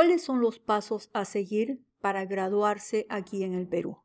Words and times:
¿Cuáles 0.00 0.22
son 0.22 0.40
los 0.40 0.58
pasos 0.58 1.10
a 1.12 1.26
seguir 1.26 1.84
para 2.00 2.24
graduarse 2.24 3.04
aquí 3.10 3.44
en 3.44 3.52
el 3.52 3.68
Perú? 3.68 3.98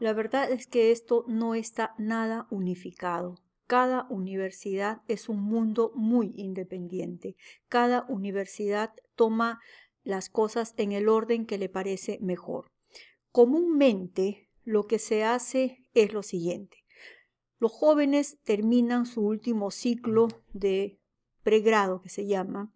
La 0.00 0.12
verdad 0.12 0.50
es 0.50 0.66
que 0.66 0.90
esto 0.90 1.24
no 1.28 1.54
está 1.54 1.94
nada 1.98 2.48
unificado. 2.50 3.36
Cada 3.68 4.08
universidad 4.10 5.02
es 5.06 5.28
un 5.28 5.40
mundo 5.40 5.92
muy 5.94 6.32
independiente. 6.34 7.36
Cada 7.68 8.06
universidad 8.08 8.92
toma 9.14 9.60
las 10.02 10.30
cosas 10.30 10.74
en 10.78 10.90
el 10.90 11.08
orden 11.08 11.46
que 11.46 11.58
le 11.58 11.68
parece 11.68 12.18
mejor. 12.20 12.72
Comúnmente 13.30 14.50
lo 14.64 14.88
que 14.88 14.98
se 14.98 15.22
hace 15.22 15.88
es 15.94 16.12
lo 16.12 16.24
siguiente. 16.24 16.78
Los 17.60 17.70
jóvenes 17.70 18.40
terminan 18.42 19.06
su 19.06 19.24
último 19.24 19.70
ciclo 19.70 20.26
de 20.52 20.98
pregrado, 21.44 22.02
que 22.02 22.08
se 22.08 22.26
llama, 22.26 22.72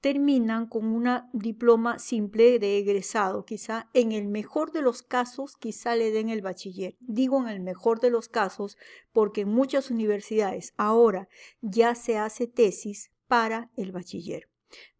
terminan 0.00 0.66
con 0.66 0.86
una 0.86 1.28
diploma 1.32 1.98
simple 1.98 2.58
de 2.58 2.78
egresado. 2.78 3.44
Quizá 3.44 3.88
en 3.92 4.12
el 4.12 4.28
mejor 4.28 4.72
de 4.72 4.82
los 4.82 5.02
casos, 5.02 5.56
quizá 5.56 5.96
le 5.96 6.10
den 6.10 6.28
el 6.28 6.42
bachiller. 6.42 6.96
Digo 7.00 7.40
en 7.40 7.48
el 7.48 7.60
mejor 7.60 8.00
de 8.00 8.10
los 8.10 8.28
casos 8.28 8.76
porque 9.12 9.42
en 9.42 9.50
muchas 9.50 9.90
universidades 9.90 10.72
ahora 10.76 11.28
ya 11.60 11.94
se 11.94 12.18
hace 12.18 12.46
tesis 12.46 13.12
para 13.28 13.70
el 13.76 13.92
bachiller. 13.92 14.48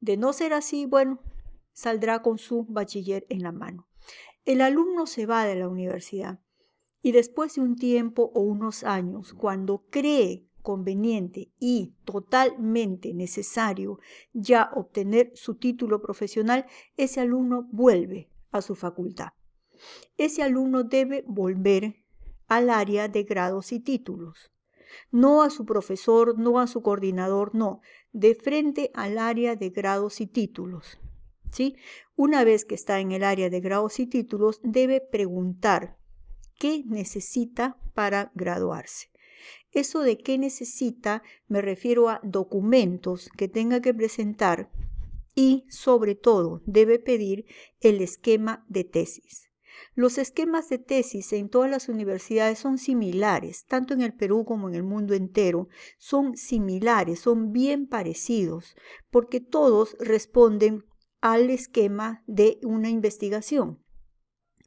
De 0.00 0.16
no 0.16 0.32
ser 0.32 0.52
así, 0.52 0.86
bueno, 0.86 1.20
saldrá 1.72 2.22
con 2.22 2.38
su 2.38 2.64
bachiller 2.68 3.26
en 3.28 3.42
la 3.42 3.52
mano. 3.52 3.88
El 4.44 4.60
alumno 4.60 5.06
se 5.06 5.26
va 5.26 5.44
de 5.44 5.56
la 5.56 5.68
universidad 5.68 6.40
y 7.02 7.12
después 7.12 7.54
de 7.54 7.62
un 7.62 7.76
tiempo 7.76 8.30
o 8.34 8.40
unos 8.40 8.84
años, 8.84 9.32
cuando 9.32 9.86
cree 9.90 10.49
conveniente 10.62 11.50
y 11.58 11.94
totalmente 12.04 13.14
necesario 13.14 13.98
ya 14.32 14.70
obtener 14.74 15.32
su 15.34 15.56
título 15.56 16.00
profesional, 16.00 16.66
ese 16.96 17.20
alumno 17.20 17.68
vuelve 17.72 18.30
a 18.50 18.62
su 18.62 18.74
facultad. 18.74 19.28
Ese 20.16 20.42
alumno 20.42 20.84
debe 20.84 21.24
volver 21.26 21.96
al 22.48 22.70
área 22.70 23.08
de 23.08 23.22
grados 23.22 23.72
y 23.72 23.80
títulos. 23.80 24.50
No 25.10 25.42
a 25.42 25.50
su 25.50 25.64
profesor, 25.64 26.38
no 26.38 26.58
a 26.58 26.66
su 26.66 26.82
coordinador, 26.82 27.54
no, 27.54 27.80
de 28.12 28.34
frente 28.34 28.90
al 28.94 29.18
área 29.18 29.56
de 29.56 29.70
grados 29.70 30.20
y 30.20 30.26
títulos. 30.26 30.98
¿Sí? 31.52 31.76
Una 32.16 32.44
vez 32.44 32.64
que 32.64 32.74
está 32.74 33.00
en 33.00 33.12
el 33.12 33.24
área 33.24 33.50
de 33.50 33.60
grados 33.60 33.98
y 33.98 34.06
títulos, 34.06 34.60
debe 34.62 35.00
preguntar 35.00 35.96
qué 36.58 36.84
necesita 36.86 37.78
para 37.94 38.30
graduarse. 38.34 39.10
Eso 39.72 40.00
de 40.00 40.18
qué 40.18 40.38
necesita 40.38 41.22
me 41.46 41.62
refiero 41.62 42.08
a 42.08 42.20
documentos 42.24 43.30
que 43.36 43.48
tenga 43.48 43.80
que 43.80 43.94
presentar 43.94 44.70
y 45.34 45.64
sobre 45.68 46.14
todo 46.14 46.62
debe 46.66 46.98
pedir 46.98 47.46
el 47.80 48.00
esquema 48.00 48.64
de 48.68 48.84
tesis. 48.84 49.50
Los 49.94 50.18
esquemas 50.18 50.68
de 50.68 50.78
tesis 50.78 51.32
en 51.32 51.48
todas 51.48 51.70
las 51.70 51.88
universidades 51.88 52.58
son 52.58 52.78
similares, 52.78 53.64
tanto 53.66 53.94
en 53.94 54.02
el 54.02 54.14
Perú 54.14 54.44
como 54.44 54.68
en 54.68 54.74
el 54.74 54.82
mundo 54.82 55.14
entero, 55.14 55.68
son 55.98 56.36
similares, 56.36 57.20
son 57.20 57.52
bien 57.52 57.86
parecidos, 57.86 58.76
porque 59.10 59.40
todos 59.40 59.96
responden 59.98 60.84
al 61.20 61.50
esquema 61.50 62.22
de 62.26 62.58
una 62.62 62.88
investigación. 62.88 63.82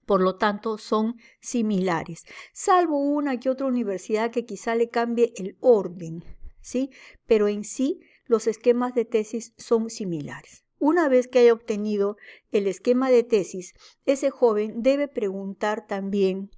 Por 0.06 0.22
lo 0.22 0.36
tanto, 0.36 0.78
son 0.78 1.16
similares, 1.40 2.26
salvo 2.52 3.00
una 3.00 3.40
que 3.40 3.50
otra 3.50 3.68
universidad 3.68 4.32
que 4.32 4.46
quizá 4.46 4.76
le 4.76 4.90
cambie 4.90 5.34
el 5.38 5.58
orden, 5.60 6.24
¿sí? 6.62 6.90
Pero 7.26 7.48
en 7.48 7.64
sí, 7.64 8.02
los 8.26 8.48
esquemas 8.48 8.94
de 8.94 9.06
tesis 9.06 9.54
son 9.58 9.90
similares. 9.90 10.64
Una 10.80 11.08
vez 11.08 11.28
que 11.28 11.40
haya 11.40 11.54
obtenido 11.54 12.18
el 12.52 12.68
esquema 12.68 13.10
de 13.10 13.24
tesis, 13.24 13.74
ese 14.06 14.30
joven 14.30 14.84
debe 14.84 15.08
preguntar 15.08 15.88
también 15.88 16.52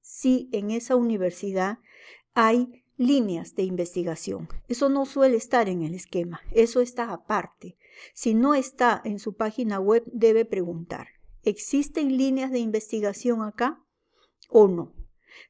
si 0.00 0.48
en 0.52 0.72
esa 0.72 0.96
universidad 0.96 1.78
hay 2.34 2.82
líneas 2.96 3.54
de 3.54 3.62
investigación. 3.62 4.48
Eso 4.68 4.88
no 4.88 5.06
suele 5.06 5.36
estar 5.36 5.68
en 5.68 5.82
el 5.82 5.94
esquema, 5.94 6.40
eso 6.50 6.80
está 6.80 7.12
aparte. 7.12 7.76
Si 8.14 8.34
no 8.34 8.54
está 8.54 9.00
en 9.04 9.18
su 9.18 9.34
página 9.34 9.78
web, 9.78 10.02
debe 10.06 10.44
preguntar. 10.44 11.08
¿Existen 11.44 12.16
líneas 12.16 12.50
de 12.52 12.60
investigación 12.60 13.42
acá 13.42 13.84
o 14.48 14.68
no? 14.68 14.94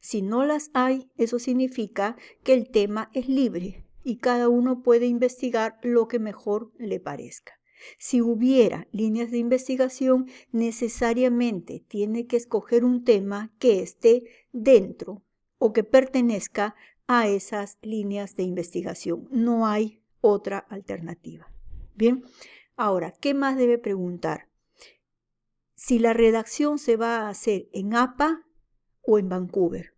Si 0.00 0.22
no 0.22 0.44
las 0.44 0.70
hay, 0.74 1.10
eso 1.16 1.38
significa 1.38 2.16
que 2.42 2.54
el 2.54 2.70
tema 2.70 3.10
es 3.12 3.28
libre 3.28 3.84
y 4.04 4.18
cada 4.18 4.48
uno 4.48 4.82
puede 4.82 5.06
investigar 5.06 5.78
lo 5.82 6.08
que 6.08 6.18
mejor 6.18 6.72
le 6.78 7.00
parezca. 7.00 7.54
Si 7.98 8.20
hubiera 8.20 8.86
líneas 8.92 9.30
de 9.30 9.38
investigación, 9.38 10.28
necesariamente 10.52 11.84
tiene 11.88 12.26
que 12.26 12.36
escoger 12.36 12.84
un 12.84 13.04
tema 13.04 13.52
que 13.58 13.82
esté 13.82 14.24
dentro 14.52 15.22
o 15.58 15.72
que 15.72 15.84
pertenezca 15.84 16.74
a 17.06 17.28
esas 17.28 17.78
líneas 17.82 18.36
de 18.36 18.44
investigación. 18.44 19.28
No 19.30 19.66
hay 19.66 20.00
otra 20.20 20.58
alternativa. 20.58 21.52
Bien, 21.94 22.24
ahora, 22.76 23.12
¿qué 23.20 23.34
más 23.34 23.56
debe 23.56 23.78
preguntar? 23.78 24.48
Si 25.84 25.98
la 25.98 26.12
redacción 26.12 26.78
se 26.78 26.96
va 26.96 27.22
a 27.22 27.28
hacer 27.28 27.68
en 27.72 27.96
APA 27.96 28.46
o 29.04 29.18
en 29.18 29.28
Vancouver 29.28 29.92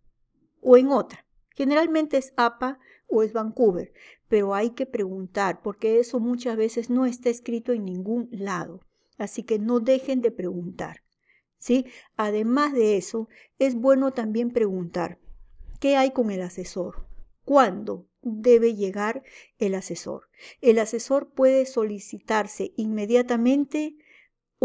o 0.59 0.77
en 0.77 0.87
otra. 0.87 1.27
Generalmente 1.51 2.17
es 2.17 2.33
APA 2.37 2.79
o 3.07 3.21
es 3.21 3.33
Vancouver, 3.33 3.93
pero 4.27 4.55
hay 4.55 4.71
que 4.71 4.87
preguntar 4.87 5.61
porque 5.61 5.99
eso 5.99 6.19
muchas 6.19 6.57
veces 6.57 6.89
no 6.89 7.05
está 7.05 7.29
escrito 7.29 7.71
en 7.71 7.85
ningún 7.85 8.29
lado. 8.31 8.79
Así 9.19 9.43
que 9.43 9.59
no 9.59 9.79
dejen 9.79 10.21
de 10.21 10.31
preguntar. 10.31 11.03
¿sí? 11.59 11.85
Además 12.17 12.73
de 12.73 12.97
eso, 12.97 13.29
es 13.59 13.75
bueno 13.75 14.11
también 14.11 14.49
preguntar, 14.49 15.19
¿qué 15.79 15.97
hay 15.97 16.09
con 16.09 16.31
el 16.31 16.41
asesor? 16.41 17.05
¿Cuándo 17.43 18.07
debe 18.23 18.73
llegar 18.73 19.21
el 19.59 19.75
asesor? 19.75 20.29
El 20.61 20.79
asesor 20.79 21.29
puede 21.29 21.67
solicitarse 21.67 22.73
inmediatamente 22.75 23.97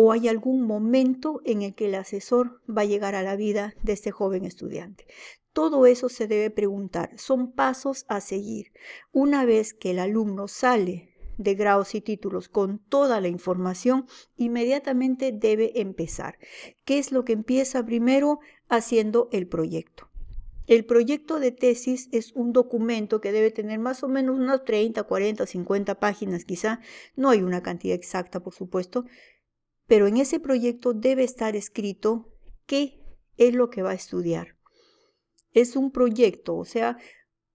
o 0.03 0.12
hay 0.12 0.28
algún 0.28 0.62
momento 0.62 1.43
en 1.44 1.61
el 1.61 1.75
que 1.75 1.84
el 1.84 1.94
asesor 1.94 2.62
va 2.66 2.83
a 2.83 2.87
llegar 2.87 3.15
a 3.15 3.22
la 3.22 3.37
vida 3.37 3.75
de 3.83 3.93
este 3.93 4.11
joven 4.11 4.47
estudiante. 4.47 5.06
Todo 5.53 5.84
eso 5.84 6.09
se 6.09 6.27
debe 6.27 6.49
preguntar, 6.49 7.11
son 7.19 7.53
pasos 7.53 8.06
a 8.09 8.22
seguir. 8.22 8.72
Una 9.12 9.44
vez 9.44 9.75
que 9.75 9.91
el 9.91 9.99
alumno 9.99 10.49
sale 10.49 11.15
de 11.37 11.55
grados 11.55 11.94
y 11.94 12.00
títulos 12.00 12.49
con 12.49 12.78
toda 12.78 13.21
la 13.21 13.28
información, 13.28 14.06
inmediatamente 14.39 15.33
debe 15.33 15.78
empezar. 15.83 16.39
¿Qué 16.87 16.99
es 16.99 17.12
lo 17.12 17.27
que 17.27 17.34
empieza 17.34 17.84
primero? 17.84 18.41
Haciendo 18.71 19.28
el 19.33 19.49
proyecto. 19.49 20.09
El 20.66 20.87
proyecto 20.87 21.41
de 21.41 21.53
tesis 21.53 22.09
es 22.10 22.33
un 22.33 22.55
documento 22.55 23.21
que 23.21 23.33
debe 23.33 23.50
tener 23.50 23.78
más 23.81 24.03
o 24.03 24.09
menos 24.09 24.39
unas 24.39 24.65
30, 24.65 25.03
40, 25.03 25.44
50 25.44 26.00
páginas 26.00 26.47
quizá. 26.47 26.81
No 27.16 27.28
hay 27.28 27.43
una 27.43 27.62
cantidad 27.62 27.97
exacta, 27.97 28.41
por 28.41 28.55
supuesto, 28.55 29.05
pero 29.91 30.06
en 30.06 30.19
ese 30.19 30.39
proyecto 30.39 30.93
debe 30.93 31.25
estar 31.25 31.56
escrito 31.56 32.33
qué 32.67 33.01
es 33.37 33.55
lo 33.55 33.71
que 33.71 33.83
va 33.83 33.91
a 33.91 33.95
estudiar. 33.95 34.55
Es 35.51 35.75
un 35.75 35.91
proyecto, 35.91 36.56
o 36.56 36.65
sea, 36.65 36.97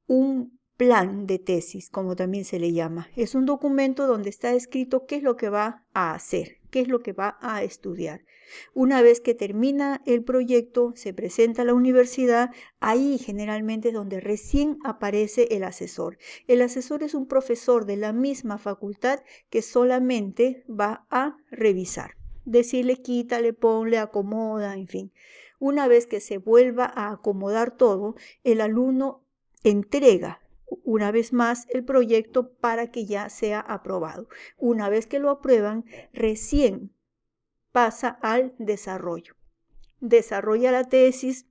un 0.06 0.60
plan 0.76 1.28
de 1.28 1.40
tesis, 1.40 1.90
como 1.90 2.18
también 2.18 2.44
se 2.44 2.60
le 2.60 2.74
llama. 2.74 3.08
Es 3.16 3.36
un 3.36 3.46
documento 3.46 4.06
donde 4.06 4.30
está 4.30 4.52
escrito 4.54 5.06
qué 5.06 5.16
es 5.16 5.24
lo 5.24 5.38
que 5.38 5.48
va 5.48 5.86
a 5.94 6.14
hacer, 6.14 6.58
qué 6.72 6.82
es 6.82 6.90
lo 6.90 7.00
que 7.00 7.14
va 7.14 7.38
a 7.40 7.64
estudiar. 7.64 8.26
Una 8.74 9.02
vez 9.02 9.22
que 9.22 9.34
termina 9.34 10.02
el 10.06 10.22
proyecto, 10.26 10.92
se 10.98 11.14
presenta 11.14 11.62
a 11.62 11.66
la 11.66 11.74
universidad, 11.74 12.50
ahí 12.82 13.18
generalmente 13.18 13.88
es 13.88 13.94
donde 13.94 14.20
recién 14.20 14.78
aparece 14.84 15.48
el 15.52 15.64
asesor. 15.64 16.18
El 16.48 16.62
asesor 16.62 17.02
es 17.02 17.14
un 17.14 17.28
profesor 17.28 17.86
de 17.86 17.96
la 17.96 18.12
misma 18.12 18.58
facultad 18.58 19.22
que 19.50 19.62
solamente 19.62 20.66
va 20.68 21.08
a 21.10 21.38
revisar 21.50 22.18
decirle 22.46 23.02
quítale, 23.02 23.54
ponle, 23.54 23.98
acomoda, 23.98 24.76
en 24.76 24.88
fin. 24.88 25.12
Una 25.60 25.88
vez 25.88 26.08
que 26.08 26.20
se 26.20 26.38
vuelva 26.38 26.86
a 26.86 27.12
acomodar 27.12 27.76
todo, 27.76 28.16
el 28.44 28.62
alumno 28.62 29.24
entrega 29.64 30.42
una 30.84 31.12
vez 31.12 31.34
más 31.34 31.68
el 31.70 31.84
proyecto 31.84 32.54
para 32.54 32.92
que 32.92 33.06
ya 33.06 33.30
sea 33.30 33.60
aprobado. 33.60 34.28
Una 34.58 34.90
vez 34.90 35.08
que 35.08 35.20
lo 35.20 35.30
aprueban, 35.30 35.86
recién 36.14 36.92
pasa 37.72 38.10
al 38.22 38.54
desarrollo. 38.58 39.36
Desarrolla 40.00 40.72
la 40.72 40.86
tesis, 40.86 41.48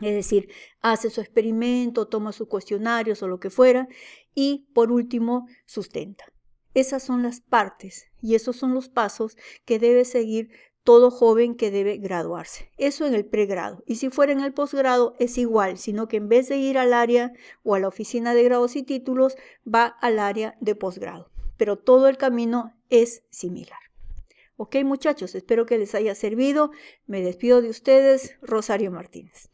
es 0.00 0.14
decir, 0.14 0.48
hace 0.80 1.10
su 1.10 1.20
experimento, 1.20 2.08
toma 2.08 2.32
sus 2.32 2.48
cuestionarios 2.48 3.22
o 3.22 3.28
lo 3.28 3.38
que 3.38 3.50
fuera, 3.50 3.88
y 4.34 4.68
por 4.74 4.90
último, 4.90 5.46
sustenta. 5.66 6.24
Esas 6.74 7.02
son 7.02 7.22
las 7.22 7.40
partes 7.40 8.06
y 8.20 8.34
esos 8.34 8.56
son 8.56 8.74
los 8.74 8.88
pasos 8.88 9.36
que 9.64 9.78
debe 9.78 10.04
seguir 10.04 10.50
todo 10.84 11.10
joven 11.10 11.54
que 11.54 11.70
debe 11.70 11.98
graduarse. 11.98 12.70
Eso 12.76 13.06
en 13.06 13.14
el 13.14 13.24
pregrado. 13.24 13.82
Y 13.86 13.96
si 13.96 14.10
fuera 14.10 14.32
en 14.32 14.40
el 14.40 14.52
posgrado 14.52 15.14
es 15.18 15.38
igual, 15.38 15.78
sino 15.78 16.08
que 16.08 16.16
en 16.16 16.28
vez 16.28 16.48
de 16.48 16.56
ir 16.56 16.78
al 16.78 16.92
área 16.92 17.32
o 17.62 17.74
a 17.74 17.78
la 17.78 17.88
oficina 17.88 18.34
de 18.34 18.42
grados 18.42 18.76
y 18.76 18.82
títulos, 18.82 19.36
va 19.66 19.84
al 19.84 20.18
área 20.18 20.56
de 20.60 20.74
posgrado. 20.74 21.30
Pero 21.56 21.78
todo 21.78 22.08
el 22.08 22.16
camino 22.16 22.74
es 22.90 23.22
similar. 23.30 23.78
Ok 24.56 24.76
muchachos, 24.84 25.34
espero 25.34 25.66
que 25.66 25.78
les 25.78 25.94
haya 25.94 26.14
servido. 26.14 26.70
Me 27.06 27.22
despido 27.22 27.62
de 27.62 27.70
ustedes, 27.70 28.36
Rosario 28.42 28.90
Martínez. 28.90 29.50